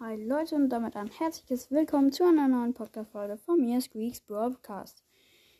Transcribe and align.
Hi 0.00 0.16
Leute 0.16 0.56
und 0.56 0.70
damit 0.70 0.96
ein 0.96 1.06
herzliches 1.06 1.70
Willkommen 1.70 2.10
zu 2.10 2.24
einer 2.24 2.48
neuen 2.48 2.74
Podcast-Folge 2.74 3.36
von 3.36 3.60
mir, 3.60 3.80
Squeaks 3.80 4.20
Broadcast. 4.22 5.04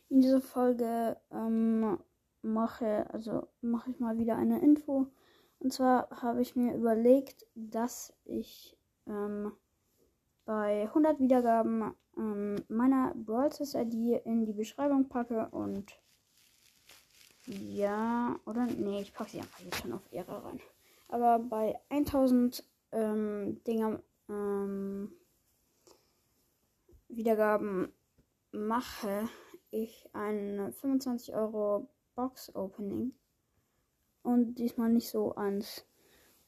In 0.08 0.22
dieser 0.22 0.41
Folge 0.41 1.17
ähm, 1.30 2.00
mache, 2.42 3.08
also 3.12 3.47
mache 3.60 3.92
ich 3.92 4.00
mal 4.00 4.18
wieder 4.18 4.34
eine 4.34 4.60
Info. 4.60 5.07
Und 5.60 5.73
zwar 5.73 6.08
habe 6.20 6.42
ich 6.42 6.57
mir 6.57 6.75
überlegt, 6.75 7.47
dass 7.55 8.12
ich 8.25 8.77
ähm, 9.07 9.52
bei 10.45 10.82
100 10.82 11.21
Wiedergaben 11.21 11.95
ähm, 12.16 12.57
meiner 12.66 13.14
Brawl 13.14 13.51
ID 13.61 13.95
in 14.27 14.46
die 14.46 14.53
Beschreibung 14.53 15.09
packe 15.09 15.46
und 15.53 15.96
ja, 17.46 18.35
oder? 18.46 18.66
Nee, 18.66 19.03
ich 19.03 19.14
packe 19.14 19.30
sie 19.30 19.39
einfach 19.39 19.61
jetzt 19.61 19.80
schon 19.80 19.93
auf 19.93 20.03
Ehre 20.11 20.45
rein. 20.45 20.59
Aber 21.07 21.39
bei 21.39 21.79
1000 21.89 22.64
ähm, 22.91 23.62
Dinger 23.64 24.01
ähm, 24.29 25.12
Wiedergaben 27.09 27.92
mache 28.52 29.28
ich 29.70 30.09
ein 30.12 30.73
25 30.73 31.34
Euro 31.34 31.88
Box 32.15 32.55
Opening. 32.55 33.12
Und 34.23 34.55
diesmal 34.55 34.88
nicht 34.88 35.09
so 35.09 35.34
eins. 35.34 35.87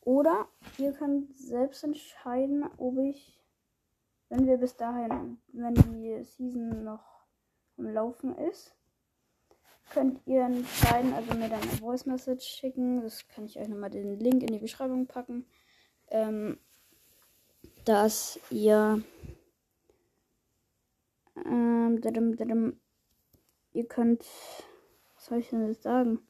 Oder 0.00 0.48
ihr 0.78 0.92
könnt 0.92 1.36
selbst 1.36 1.82
entscheiden, 1.84 2.64
ob 2.78 2.96
ich, 2.98 3.42
wenn 4.28 4.46
wir 4.46 4.56
bis 4.56 4.76
dahin, 4.76 5.38
wenn 5.52 5.74
die 5.74 6.22
Season 6.24 6.84
noch 6.84 7.04
am 7.76 7.86
Laufen 7.86 8.36
ist, 8.36 8.74
könnt 9.90 10.20
ihr 10.26 10.42
entscheiden, 10.42 11.12
also 11.12 11.34
mir 11.34 11.48
dann 11.48 11.60
eine 11.60 11.78
Voice 11.78 12.06
Message 12.06 12.46
schicken. 12.46 13.02
Das 13.02 13.26
kann 13.28 13.44
ich 13.44 13.58
euch 13.58 13.68
nochmal 13.68 13.90
den 13.90 14.18
Link 14.18 14.42
in 14.42 14.52
die 14.52 14.58
Beschreibung 14.58 15.06
packen. 15.06 15.44
Ähm, 16.08 16.58
dass 17.86 18.38
ihr 18.50 19.02
ähm, 21.44 22.00
dadum, 22.02 22.36
dadum, 22.36 22.80
ihr 23.72 23.86
könnt 23.86 24.24
was 25.16 25.26
soll 25.26 25.38
ich 25.38 25.50
denn 25.50 25.66
jetzt 25.66 25.82
sagen? 25.82 26.20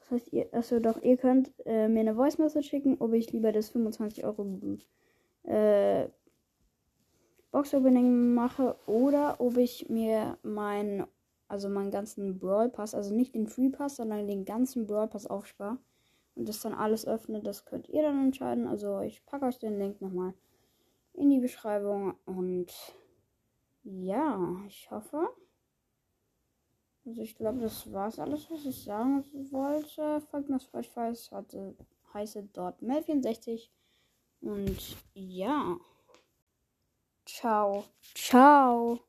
Das 0.00 0.10
heißt, 0.10 0.32
ihr, 0.32 0.52
achso 0.52 0.78
doch, 0.80 1.00
ihr 1.02 1.16
könnt 1.16 1.50
äh, 1.64 1.88
mir 1.88 2.00
eine 2.00 2.14
Voice 2.14 2.38
Message 2.38 2.68
schicken, 2.68 2.96
ob 3.00 3.12
ich 3.12 3.32
lieber 3.32 3.52
das 3.52 3.70
25 3.70 4.24
Euro 4.24 4.46
äh, 5.44 6.08
Box 7.50 7.72
Opening 7.74 8.34
mache 8.34 8.76
oder 8.86 9.40
ob 9.40 9.56
ich 9.56 9.88
mir 9.88 10.36
mein, 10.42 11.06
also 11.48 11.68
meinen 11.68 11.90
ganzen 11.90 12.38
Brawl 12.38 12.68
Pass, 12.68 12.94
also 12.94 13.14
nicht 13.14 13.34
den 13.34 13.46
Free 13.46 13.70
Pass, 13.70 13.96
sondern 13.96 14.28
den 14.28 14.44
ganzen 14.44 14.86
Brawl 14.86 15.08
Pass 15.08 15.26
aufspare 15.26 15.78
und 16.36 16.48
das 16.48 16.60
dann 16.60 16.74
alles 16.74 17.06
öffne. 17.06 17.42
Das 17.42 17.64
könnt 17.64 17.88
ihr 17.88 18.02
dann 18.02 18.26
entscheiden. 18.26 18.68
Also 18.68 19.00
ich 19.00 19.24
packe 19.26 19.46
euch 19.46 19.58
den 19.58 19.78
Link 19.78 20.00
nochmal 20.00 20.34
in 21.14 21.30
die 21.30 21.40
Beschreibung. 21.40 22.14
Und 22.26 22.72
ja, 23.82 24.38
ich 24.68 24.90
hoffe. 24.90 25.28
Also 27.06 27.22
ich 27.22 27.36
glaube, 27.36 27.60
das 27.60 27.90
war 27.92 28.08
es 28.08 28.18
alles, 28.18 28.50
was 28.50 28.64
ich 28.66 28.84
sagen 28.84 29.24
wollte. 29.50 30.20
Folgt 30.30 30.50
mir 30.50 30.60
Spotify, 30.60 31.08
es 31.10 31.30
hatte, 31.32 31.74
heiße 32.12 32.48
dort 32.52 32.82
Mel64. 32.82 33.70
Und 34.42 34.96
ja. 35.14 35.78
Ciao. 37.24 37.84
Ciao. 38.14 39.00